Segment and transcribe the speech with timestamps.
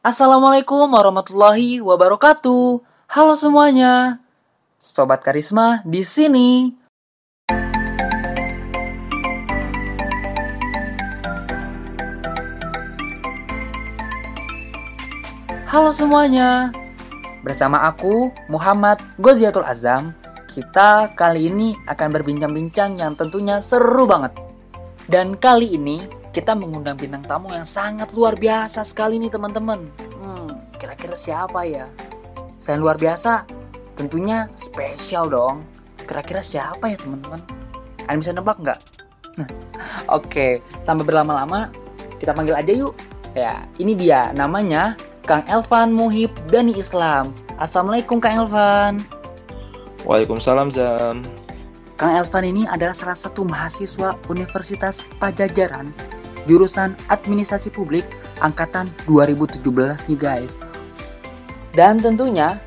[0.00, 2.80] Assalamualaikum warahmatullahi wabarakatuh.
[3.04, 4.16] Halo semuanya.
[4.80, 6.72] Sobat Karisma di sini.
[15.68, 16.72] Halo semuanya.
[17.44, 20.16] Bersama aku Muhammad Goziatul Azam,
[20.48, 24.32] kita kali ini akan berbincang-bincang yang tentunya seru banget.
[25.12, 29.82] Dan kali ini kita mengundang bintang tamu yang sangat luar biasa sekali nih teman-teman.
[30.22, 31.90] Hmm, kira-kira siapa ya?
[32.54, 33.46] Saya luar biasa,
[33.98, 35.66] tentunya spesial dong.
[36.06, 37.42] Kira-kira siapa ya teman-teman?
[38.06, 38.80] Ada bisa nebak nggak?
[39.42, 39.48] Nah,
[40.18, 41.66] Oke, tanpa berlama-lama,
[42.22, 42.94] kita panggil aja yuk.
[43.34, 44.94] Ya, ini dia namanya
[45.26, 47.34] Kang Elvan Muhib Dani Islam.
[47.58, 49.02] Assalamualaikum Kang Elvan.
[50.06, 51.26] Waalaikumsalam Zam.
[51.98, 55.92] Kang Elvan ini adalah salah satu mahasiswa Universitas Pajajaran
[56.48, 58.04] jurusan Administrasi Publik
[58.40, 59.60] angkatan 2017
[60.08, 60.56] nih guys.
[61.76, 62.58] Dan tentunya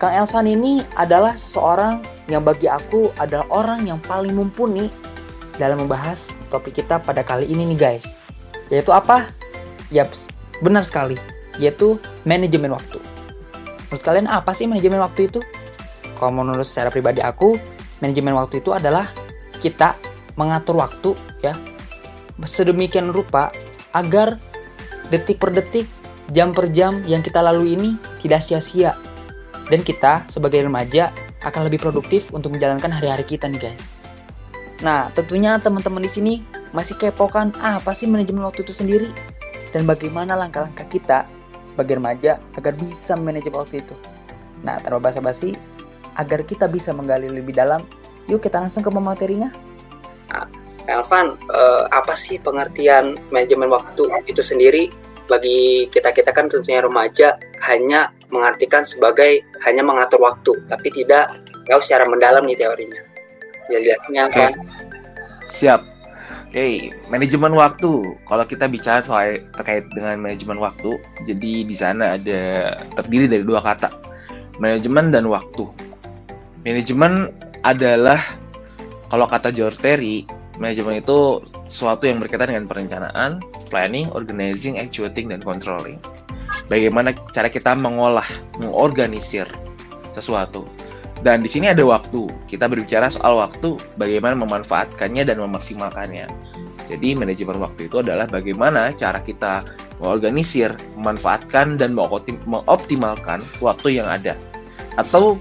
[0.00, 4.88] Kang Elvan ini adalah seseorang yang bagi aku adalah orang yang paling mumpuni
[5.60, 8.16] dalam membahas topik kita pada kali ini nih guys.
[8.72, 9.28] Yaitu apa?
[9.92, 10.30] Yaps,
[10.64, 11.20] benar sekali.
[11.60, 12.96] Yaitu manajemen waktu.
[13.90, 15.42] Menurut kalian apa sih manajemen waktu itu?
[16.16, 17.58] Kalau menurut secara pribadi aku,
[18.00, 19.10] manajemen waktu itu adalah
[19.60, 19.92] kita
[20.38, 21.12] mengatur waktu
[21.44, 21.52] ya
[22.44, 23.52] sedemikian rupa
[23.92, 24.38] agar
[25.10, 25.86] detik per detik,
[26.30, 28.94] jam per jam yang kita lalui ini tidak sia-sia.
[29.70, 31.14] Dan kita sebagai remaja
[31.46, 33.84] akan lebih produktif untuk menjalankan hari-hari kita nih guys.
[34.80, 36.34] Nah, tentunya teman-teman di sini
[36.72, 39.08] masih kepo kan apa sih manajemen waktu itu sendiri?
[39.70, 41.28] Dan bagaimana langkah-langkah kita
[41.68, 43.94] sebagai remaja agar bisa manajemen waktu itu?
[44.66, 45.54] Nah, tanpa basa-basi,
[46.18, 47.86] agar kita bisa menggali lebih dalam,
[48.26, 49.48] yuk kita langsung ke materinya.
[50.90, 54.90] Elvan, eh, apa sih pengertian manajemen waktu itu sendiri
[55.30, 61.38] bagi kita kita kan tentunya remaja hanya mengartikan sebagai hanya mengatur waktu, tapi tidak
[61.70, 63.02] tahu secara mendalam nih teorinya.
[63.70, 64.52] Jelasnya kan?
[65.50, 65.80] Siap.
[66.50, 68.18] Oke, manajemen waktu.
[68.26, 73.62] Kalau kita bicara soal terkait dengan manajemen waktu, jadi di sana ada terdiri dari dua
[73.62, 73.86] kata,
[74.58, 75.70] manajemen dan waktu.
[76.66, 77.30] Manajemen
[77.62, 78.18] adalah
[79.14, 80.26] kalau kata George Terry,
[80.60, 83.40] manajemen itu sesuatu yang berkaitan dengan perencanaan,
[83.72, 85.96] planning, organizing, actuating, dan controlling.
[86.68, 88.26] Bagaimana cara kita mengolah,
[88.60, 89.48] mengorganisir
[90.12, 90.68] sesuatu.
[91.24, 92.28] Dan di sini ada waktu.
[92.44, 96.28] Kita berbicara soal waktu, bagaimana memanfaatkannya dan memaksimalkannya.
[96.90, 99.64] Jadi manajemen waktu itu adalah bagaimana cara kita
[100.02, 104.34] mengorganisir, memanfaatkan dan mengoptimalkan waktu yang ada.
[104.98, 105.38] Atau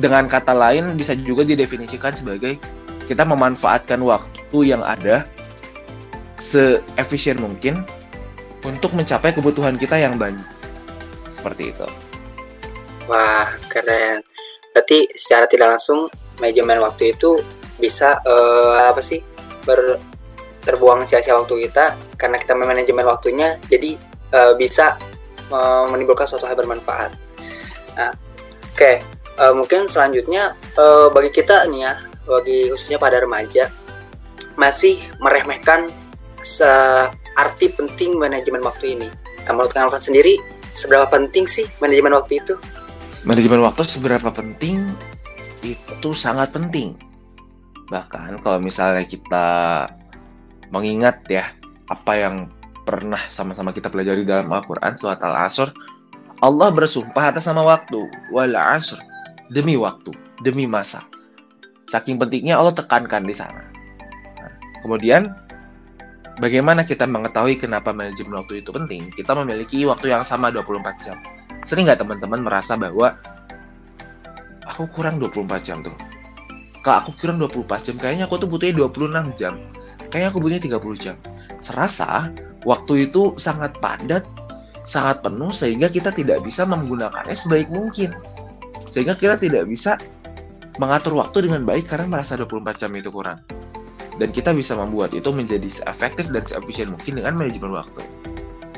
[0.00, 2.58] dengan kata lain bisa juga didefinisikan sebagai
[3.08, 5.28] kita memanfaatkan waktu yang ada
[6.40, 7.82] seefisien mungkin
[8.64, 10.44] untuk mencapai kebutuhan kita yang banyak.
[11.28, 11.86] Seperti itu.
[13.04, 14.24] Wah, keren.
[14.72, 16.08] Berarti secara tidak langsung
[16.40, 17.38] manajemen waktu itu
[17.78, 19.20] bisa uh, apa sih
[19.68, 20.00] ber
[20.64, 24.00] terbuang sia-sia waktu kita karena kita manajemen waktunya jadi
[24.32, 24.96] uh, bisa
[25.52, 27.12] uh, menimbulkan suatu hal bermanfaat.
[27.94, 28.96] Nah, oke, okay.
[29.36, 31.92] uh, mungkin selanjutnya uh, bagi kita nih ya,
[32.24, 33.68] bagi khususnya pada remaja
[34.56, 35.90] masih meremehkan
[36.44, 39.08] searti penting manajemen waktu ini.
[39.44, 40.40] Nah, menurut Kang sendiri,
[40.76, 42.54] seberapa penting sih manajemen waktu itu?
[43.24, 44.92] Manajemen waktu seberapa penting?
[45.64, 46.96] Itu sangat penting.
[47.88, 49.46] Bahkan kalau misalnya kita
[50.72, 51.52] mengingat ya
[51.88, 52.48] apa yang
[52.84, 55.72] pernah sama-sama kita pelajari dalam Al-Quran surat Al-Asr
[56.44, 59.00] Allah bersumpah atas nama waktu wal asr
[59.48, 60.12] demi waktu
[60.44, 61.00] demi masa
[61.88, 63.62] saking pentingnya Allah tekankan di sana
[64.40, 64.52] nah,
[64.84, 65.32] kemudian
[66.38, 71.18] bagaimana kita mengetahui kenapa manajemen waktu itu penting kita memiliki waktu yang sama 24 jam
[71.64, 73.16] Sering nggak teman-teman merasa bahwa
[74.68, 75.96] aku kurang 24 jam tuh?
[76.84, 79.56] Kak, aku kurang 24 jam, kayaknya aku tuh butuhnya 26 jam.
[80.12, 81.16] Kayaknya aku butuhnya 30 jam.
[81.56, 82.28] Serasa
[82.68, 84.28] waktu itu sangat padat,
[84.84, 88.12] sangat penuh sehingga kita tidak bisa menggunakannya sebaik mungkin.
[88.92, 89.96] Sehingga kita tidak bisa
[90.80, 93.40] mengatur waktu dengan baik karena merasa 24 jam itu kurang.
[94.14, 98.02] Dan kita bisa membuat itu menjadi efektif dan seefisien mungkin dengan manajemen waktu.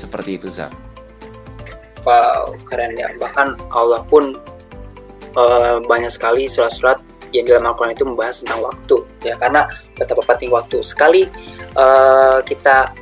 [0.00, 0.72] Seperti itu, Zam
[2.06, 3.10] wow keren ya.
[3.19, 4.38] Bahkan Allah pun
[5.34, 7.02] uh, banyak sekali surat-surat
[7.34, 8.96] yang dalam Al-Quran itu membahas tentang waktu
[9.26, 9.34] ya.
[9.37, 9.66] Karena
[9.98, 10.78] betapa penting waktu.
[10.81, 11.26] Sekali
[11.75, 12.94] uh, kita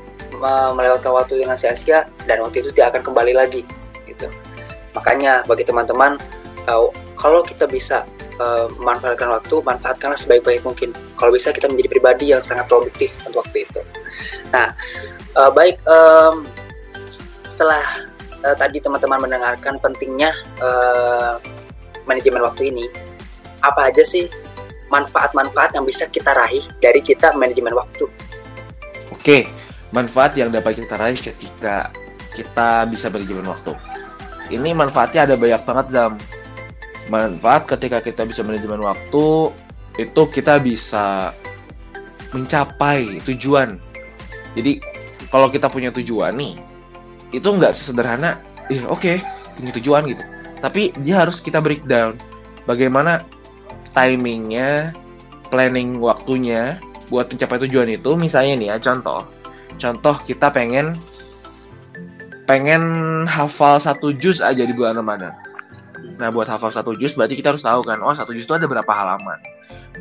[0.44, 3.62] melewatkan waktu dengan sia-sia dan waktu itu tidak akan kembali lagi
[4.04, 4.26] gitu.
[4.92, 6.18] Makanya bagi teman-teman
[7.16, 8.04] kalau kita bisa
[8.40, 13.46] uh, memanfaatkan waktu manfaatkanlah sebaik-baik mungkin kalau bisa kita menjadi pribadi yang sangat produktif untuk
[13.46, 13.80] waktu itu
[14.54, 14.72] nah
[15.38, 16.46] uh, baik um,
[17.48, 18.10] setelah
[18.44, 21.40] uh, tadi teman-teman mendengarkan pentingnya uh,
[22.04, 22.90] manajemen waktu ini,
[23.64, 24.28] apa aja sih
[24.92, 28.04] manfaat-manfaat yang bisa kita raih dari kita manajemen waktu?
[29.10, 29.48] Oke,
[29.90, 31.88] manfaat yang dapat kita raih ketika
[32.36, 33.72] kita bisa manajemen waktu.
[34.52, 36.12] Ini manfaatnya ada banyak banget Zam.
[37.12, 39.52] Manfaat ketika kita bisa manajemen waktu
[40.00, 41.30] itu kita bisa
[42.34, 43.78] mencapai tujuan.
[44.58, 44.82] Jadi
[45.30, 46.54] kalau kita punya tujuan nih,
[47.30, 48.38] itu nggak sesederhana,
[48.70, 49.16] eh oke okay,
[49.58, 50.24] punya tujuan gitu.
[50.62, 52.18] Tapi dia harus kita breakdown.
[52.64, 53.22] Bagaimana
[53.92, 54.90] timingnya,
[55.52, 56.80] planning waktunya
[57.12, 58.16] buat mencapai tujuan itu.
[58.18, 59.22] Misalnya nih ya contoh,
[59.78, 60.96] contoh kita pengen
[62.44, 62.82] pengen
[63.24, 65.32] hafal satu juz aja di bulan Ramadan.
[66.20, 68.68] Nah buat hafal satu juz berarti kita harus tahu kan, oh satu juz itu ada
[68.68, 69.38] berapa halaman.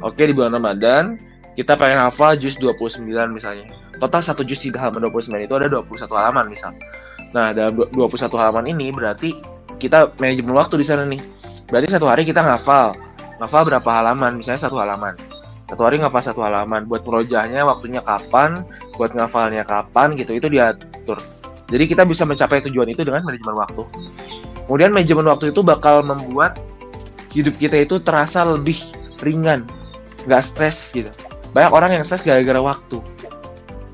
[0.02, 1.18] Oke di bulan Ramadan
[1.54, 3.70] kita pengen hafal juz 29 misalnya.
[4.02, 6.74] Total satu juz di halaman 29 itu ada 21 halaman misal.
[7.34, 9.34] Nah, dalam 21 halaman ini berarti
[9.82, 11.22] kita manajemen waktu di sana nih.
[11.70, 12.94] Berarti satu hari kita ngafal.
[13.42, 14.38] Ngafal berapa halaman?
[14.38, 15.18] Misalnya satu halaman.
[15.66, 16.86] Satu hari ngafal satu halaman.
[16.86, 18.62] Buat merojahnya waktunya kapan,
[18.98, 21.18] buat ngafalnya kapan gitu, itu diatur.
[21.74, 23.82] Jadi kita bisa mencapai tujuan itu dengan manajemen waktu.
[24.68, 26.60] Kemudian manajemen waktu itu bakal membuat
[27.34, 28.78] hidup kita itu terasa lebih
[29.26, 29.68] ringan,
[30.30, 31.10] nggak stres gitu.
[31.52, 33.02] Banyak orang yang stres gara-gara waktu.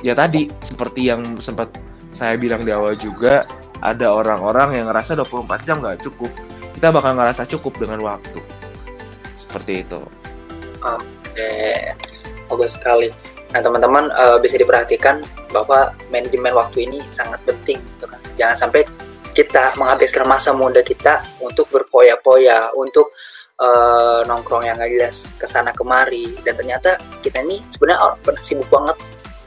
[0.06, 1.74] Ya tadi seperti yang sempat
[2.16, 3.44] saya bilang di awal juga
[3.80, 6.32] ada orang-orang yang ngerasa 24 jam nggak cukup.
[6.76, 8.40] Kita bakal ngerasa cukup dengan waktu.
[9.40, 10.00] Seperti itu.
[10.80, 11.52] Oke.
[12.48, 13.12] Bagus sekali.
[13.52, 18.22] Nah teman-teman uh, bisa diperhatikan bahwa manajemen waktu ini sangat penting gitu kan.
[18.38, 18.86] jangan sampai
[19.40, 23.08] kita menghabiskan masa muda kita untuk berfoya-foya untuk
[23.56, 28.68] uh, nongkrong yang gak jelas ke sana kemari dan ternyata kita ini sebenarnya pernah sibuk
[28.68, 29.00] banget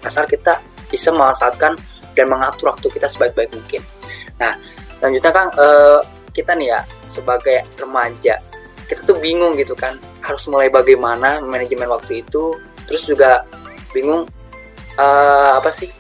[0.08, 1.76] asal kita bisa memanfaatkan
[2.16, 3.84] dan mengatur waktu kita sebaik-baik mungkin.
[4.40, 4.56] Nah,
[4.96, 6.00] selanjutnya Kang, uh,
[6.32, 8.40] kita nih ya sebagai remaja
[8.88, 12.56] kita tuh bingung gitu kan harus mulai bagaimana manajemen waktu itu
[12.88, 13.44] terus juga
[13.92, 14.24] bingung
[14.96, 15.92] uh, apa sih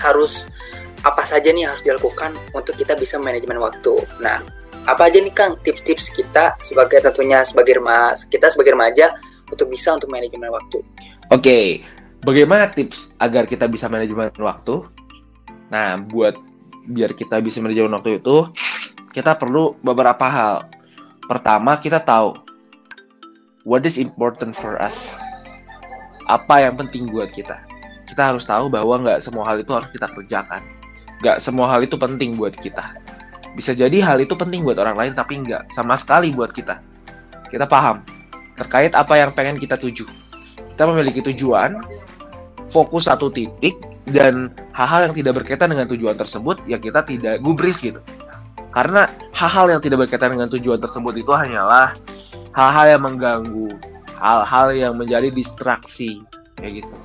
[0.00, 0.48] harus
[1.02, 3.98] apa saja nih harus dilakukan untuk kita bisa manajemen waktu.
[4.22, 4.42] Nah,
[4.86, 9.14] apa aja nih Kang tips-tips kita sebagai tentunya sebagai remaja kita sebagai remaja
[9.50, 10.82] untuk bisa untuk manajemen waktu.
[11.30, 11.66] Oke, okay.
[12.24, 14.82] bagaimana tips agar kita bisa manajemen waktu?
[15.70, 16.34] Nah, buat
[16.90, 18.50] biar kita bisa manajemen waktu itu,
[19.14, 20.66] kita perlu beberapa hal.
[21.30, 22.34] Pertama, kita tahu
[23.62, 25.18] what is important for us.
[26.26, 27.62] Apa yang penting buat kita.
[28.06, 30.81] Kita harus tahu bahwa nggak semua hal itu harus kita kerjakan.
[31.22, 32.98] Nggak semua hal itu penting buat kita
[33.52, 36.80] bisa jadi hal itu penting buat orang lain tapi enggak sama sekali buat kita.
[37.52, 38.00] Kita paham
[38.56, 40.08] terkait apa yang pengen kita tuju.
[40.72, 41.76] Kita memiliki tujuan,
[42.72, 43.76] fokus satu titik
[44.08, 48.00] dan hal-hal yang tidak berkaitan dengan tujuan tersebut ya kita tidak gubris gitu.
[48.72, 49.04] Karena
[49.36, 51.92] hal-hal yang tidak berkaitan dengan tujuan tersebut itu hanyalah
[52.56, 53.68] hal-hal yang mengganggu,
[54.16, 56.24] hal-hal yang menjadi distraksi
[56.56, 56.96] kayak gitu.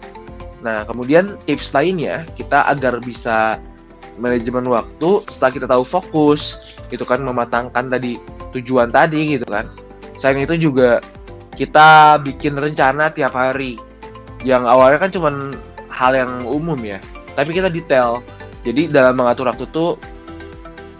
[0.63, 3.59] Nah, kemudian tips lainnya kita agar bisa
[4.17, 8.17] manajemen waktu setelah kita tahu fokus itu kan mematangkan tadi
[8.53, 9.69] tujuan tadi gitu kan.
[10.17, 10.99] Selain itu juga
[11.53, 13.77] kita bikin rencana tiap hari.
[14.45, 15.35] Yang awalnya kan cuman
[15.89, 17.01] hal yang umum ya
[17.37, 18.21] tapi kita detail.
[18.65, 19.95] Jadi dalam mengatur waktu tuh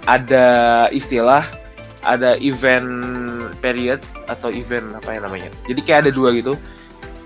[0.08, 1.44] ada istilah
[2.06, 2.88] ada event
[3.60, 4.00] period
[4.32, 5.50] atau event apa ya namanya.
[5.66, 6.54] Jadi kayak ada dua gitu.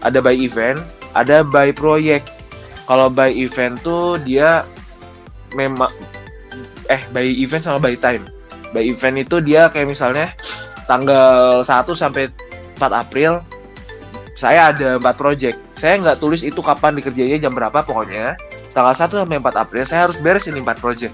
[0.01, 0.81] Ada by event
[1.13, 2.27] ada by project.
[2.87, 4.67] Kalau by event tuh dia
[5.57, 5.91] memang
[6.91, 8.27] eh by event sama by time.
[8.71, 10.31] By event itu dia kayak misalnya
[10.87, 12.31] tanggal 1 sampai
[12.79, 13.43] 4 April
[14.35, 15.57] saya ada 4 project.
[15.75, 18.39] Saya nggak tulis itu kapan dikerjanya jam berapa pokoknya.
[18.71, 21.13] Tanggal 1 sampai 4 April saya harus beres ini 4 project.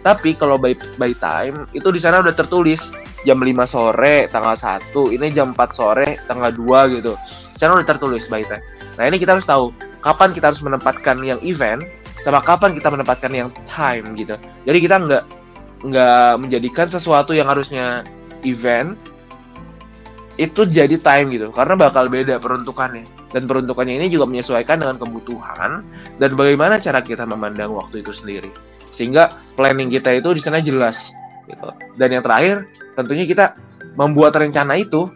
[0.00, 2.92] Tapi kalau by by time itu di sana udah tertulis
[3.28, 7.12] jam 5 sore tanggal 1, ini jam 4 sore tanggal 2 gitu.
[7.52, 8.64] Di sana udah tertulis by time.
[8.96, 11.84] Nah, ini kita harus tahu kapan kita harus menempatkan yang event
[12.20, 14.36] sama kapan kita menempatkan yang time gitu.
[14.68, 15.24] Jadi kita nggak
[15.80, 18.04] nggak menjadikan sesuatu yang harusnya
[18.44, 18.96] event
[20.36, 21.48] itu jadi time gitu.
[21.52, 23.04] Karena bakal beda peruntukannya.
[23.30, 25.86] Dan peruntukannya ini juga menyesuaikan dengan kebutuhan
[26.18, 28.50] dan bagaimana cara kita memandang waktu itu sendiri.
[28.90, 31.14] Sehingga planning kita itu di sana jelas
[31.46, 31.70] gitu.
[31.94, 32.66] Dan yang terakhir
[32.98, 33.54] tentunya kita
[33.94, 35.06] membuat rencana itu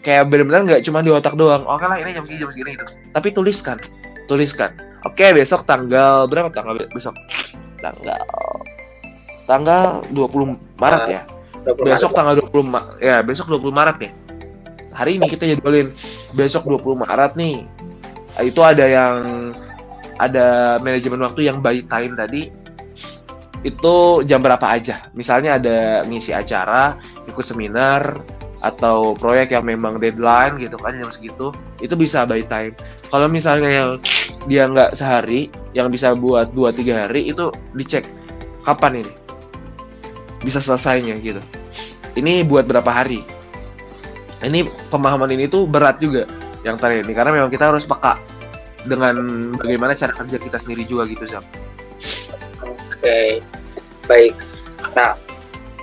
[0.00, 1.68] kayak benar-benar nggak cuma di otak doang.
[1.68, 3.76] Oke lah ini jam segini jam segini itu tapi tuliskan.
[4.28, 7.14] Tuliskan Oke, besok tanggal berapa tanggal besok?
[7.78, 8.18] Tanggal
[9.46, 11.22] tanggal 20 Maret ya.
[11.64, 12.18] 20 besok Maret.
[12.18, 14.12] tanggal 20 Ma ya, besok 20 Maret nih.
[14.92, 15.94] Hari ini kita jadwalin
[16.34, 17.62] besok 20 Maret nih.
[18.42, 19.14] Itu ada yang
[20.18, 22.50] ada manajemen waktu yang by time tadi.
[23.66, 25.10] itu jam berapa aja.
[25.18, 26.94] Misalnya ada ngisi acara,
[27.26, 28.14] ikut seminar,
[28.58, 32.74] atau proyek yang memang deadline gitu kan yang segitu itu bisa by time
[33.10, 33.90] kalau misalnya yang
[34.50, 38.02] dia nggak sehari yang bisa buat 2-3 hari itu dicek
[38.66, 39.12] kapan ini
[40.42, 41.38] bisa selesainya gitu
[42.18, 43.22] ini buat berapa hari
[44.42, 46.26] ini pemahaman ini tuh berat juga
[46.66, 48.18] yang tadi ini karena memang kita harus peka
[48.86, 49.14] dengan
[49.58, 51.42] bagaimana cara kerja kita sendiri juga gitu Zam.
[52.62, 53.28] Oke, okay.
[54.06, 54.34] baik.
[54.94, 55.14] Nah,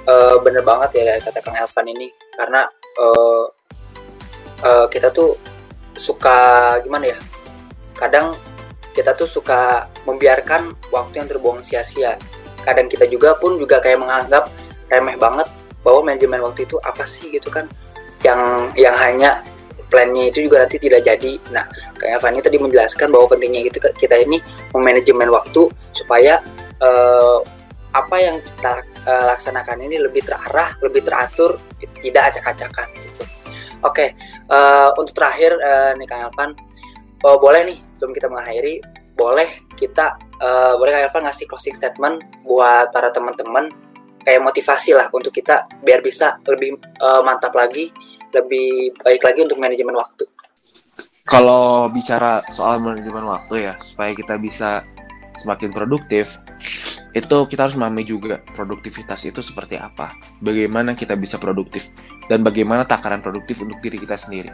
[0.07, 2.67] uh, bener banget ya kata Kang Elvan ini karena
[2.99, 3.45] uh,
[4.63, 5.35] uh, kita tuh
[5.95, 7.19] suka gimana ya?
[7.95, 8.35] Kadang
[8.95, 12.15] kita tuh suka membiarkan waktu yang terbuang sia-sia.
[12.63, 14.51] Kadang kita juga pun juga kayak menganggap
[14.87, 15.47] remeh banget
[15.83, 17.67] bahwa manajemen waktu itu apa sih gitu kan?
[18.23, 18.41] Yang
[18.79, 19.43] yang hanya
[19.91, 21.37] plannya itu juga nanti tidak jadi.
[21.53, 21.67] Nah,
[21.99, 24.41] kayak Fani tadi menjelaskan bahwa pentingnya gitu kita ini
[24.73, 26.41] memanajemen waktu supaya
[26.81, 27.39] uh,
[27.95, 31.61] apa yang kita uh, laksanakan ini lebih terarah, lebih teratur,
[32.01, 33.23] tidak acak-acakan gitu.
[33.85, 34.09] Oke, okay,
[34.49, 36.57] uh, eh, untuk terakhir uh, nih Kang Elvan,
[37.21, 38.81] uh, boleh nih sebelum kita mengakhiri,
[39.13, 43.69] boleh kita uh, boleh Kang Elvan ngasih closing statement buat para teman-teman
[44.25, 47.93] kayak motivasi lah untuk kita biar bisa lebih uh, mantap lagi,
[48.33, 50.25] lebih baik lagi untuk manajemen waktu.
[51.25, 54.85] Kalau bicara soal manajemen waktu ya, supaya kita bisa
[55.37, 56.37] semakin produktif,
[57.15, 60.11] itu kita harus memahami juga produktivitas itu seperti apa,
[60.43, 61.95] bagaimana kita bisa produktif,
[62.27, 64.51] dan bagaimana takaran produktif untuk diri kita sendiri.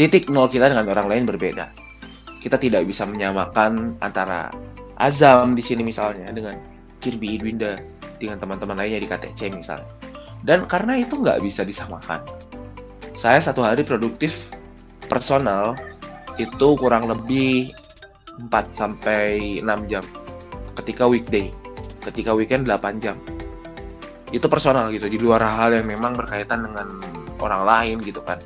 [0.00, 1.68] Titik nol kita dengan orang lain berbeda.
[2.40, 4.48] Kita tidak bisa menyamakan antara
[4.96, 6.56] Azam di sini misalnya dengan
[7.04, 7.76] Kirby Idwinda
[8.16, 9.88] dengan teman-teman lainnya di KTC misalnya.
[10.40, 12.24] Dan karena itu nggak bisa disamakan.
[13.12, 14.48] Saya satu hari produktif
[15.04, 15.76] personal
[16.40, 17.76] itu kurang lebih
[18.48, 20.04] 4 sampai 6 jam
[20.80, 21.52] ketika weekday
[22.04, 23.16] ketika weekend 8 jam.
[24.30, 26.88] Itu personal gitu di luar hal yang memang berkaitan dengan
[27.42, 28.40] orang lain gitu kan.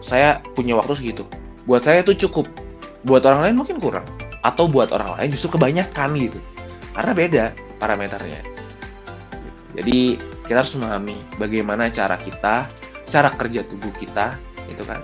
[0.00, 1.26] Saya punya waktu segitu.
[1.68, 2.48] Buat saya itu cukup.
[3.04, 4.06] Buat orang lain mungkin kurang.
[4.40, 6.38] Atau buat orang lain justru kebanyakan gitu.
[6.96, 7.44] Karena beda
[7.76, 8.40] parameternya.
[9.76, 12.66] Jadi kita harus memahami bagaimana cara kita
[13.10, 14.38] cara kerja tubuh kita
[14.70, 15.02] itu kan.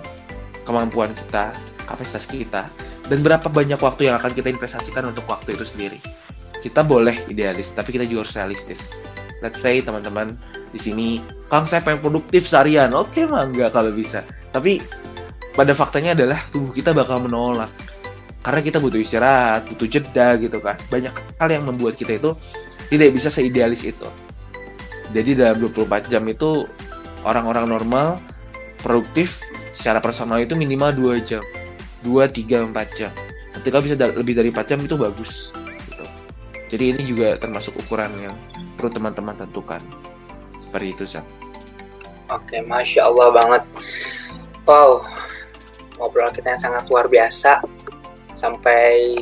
[0.63, 1.55] Kemampuan kita
[1.87, 2.67] kapasitas kita
[3.07, 5.99] dan berapa banyak waktu yang akan kita investasikan untuk waktu itu sendiri
[6.67, 8.91] kita boleh idealis, tapi kita juga harus realistis.
[9.39, 10.35] Let's say teman-teman
[10.75, 14.27] di sini, Kang saya pengen produktif seharian, oke okay, mangga kalau bisa.
[14.51, 14.83] Tapi
[15.55, 17.71] pada faktanya adalah tubuh kita bakal menolak.
[18.43, 20.75] Karena kita butuh istirahat, butuh jeda gitu kan.
[20.91, 22.35] Banyak hal yang membuat kita itu
[22.91, 24.07] tidak bisa seidealis itu.
[25.15, 26.67] Jadi dalam 24 jam itu
[27.23, 28.19] orang-orang normal
[28.83, 29.39] produktif
[29.71, 31.43] secara personal itu minimal 2 jam.
[32.03, 33.11] 2, 3, 4 jam.
[33.55, 35.51] Ketika bisa lebih dari 4 jam itu bagus.
[36.67, 38.35] Jadi ini juga termasuk ukuran yang
[38.75, 39.79] perlu teman-teman tentukan.
[40.67, 41.23] Seperti itu, Sam.
[42.27, 43.63] Oke, Masya Allah banget.
[44.67, 45.07] Wow,
[45.95, 47.63] ngobrol kita yang sangat luar biasa.
[48.35, 49.15] Sampai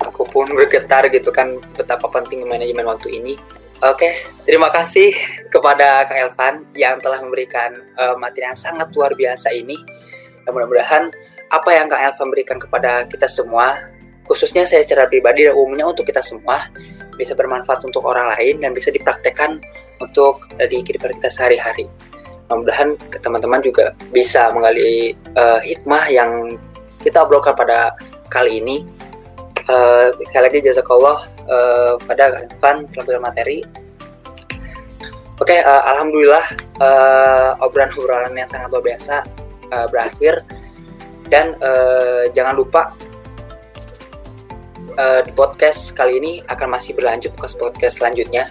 [0.00, 3.36] aku pun bergetar gitu kan betapa penting manajemen waktu ini.
[3.78, 5.14] Oke, terima kasih
[5.54, 9.78] kepada Kak Elvan yang telah memberikan uh, materi yang sangat luar biasa ini.
[10.48, 11.12] Mudah-mudahan
[11.52, 13.78] apa yang Kak Elvan berikan kepada kita semua
[14.28, 16.68] khususnya saya secara pribadi dan umumnya untuk kita semua
[17.16, 19.58] bisa bermanfaat untuk orang lain dan bisa dipraktekkan
[19.98, 21.88] untuk uh, di kehidupan kita sehari-hari.
[22.48, 26.56] Mudah-mudahan teman-teman juga bisa menggali uh, hikmah yang
[27.02, 27.96] kita obrolkan pada
[28.32, 28.84] kali ini.
[29.68, 33.60] Uh, sekali lagi jazakallah uh, pada Van telah materi.
[35.38, 36.46] Oke, okay, uh, alhamdulillah
[36.80, 39.22] uh, obrolan-obrolan yang sangat luar biasa
[39.70, 40.42] uh, berakhir
[41.28, 42.90] dan uh, jangan lupa
[44.98, 48.50] uh, di podcast kali ini akan masih berlanjut ke podcast selanjutnya.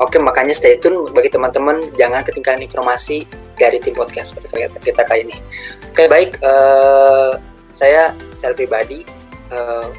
[0.00, 3.28] Oke, makanya stay tune bagi teman-teman jangan ketinggalan informasi
[3.60, 4.32] dari tim podcast
[4.80, 5.36] kita kali ini.
[5.92, 6.40] Oke, baik.
[6.40, 7.36] Uh,
[7.68, 9.04] saya secara pribadi
[9.52, 9.92] uh,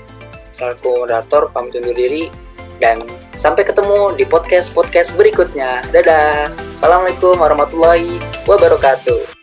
[0.57, 2.33] selaku moderator pamit undur diri
[2.81, 2.97] dan
[3.37, 5.85] sampai ketemu di podcast podcast berikutnya.
[5.93, 6.49] Dadah.
[6.73, 8.17] Assalamualaikum warahmatullahi
[8.49, 9.40] wabarakatuh.